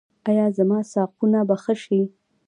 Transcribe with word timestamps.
ایا 0.29 0.45
زما 0.57 0.79
ساقونه 0.91 1.39
به 1.47 1.55
ښه 1.63 1.73
شي؟ 1.83 2.01